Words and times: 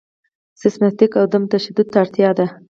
سیستماتیک 0.61 1.11
عدم 1.23 1.43
تشدد 1.53 1.87
ته 1.91 1.97
اړتیا 2.03 2.29
ده. 2.37 2.45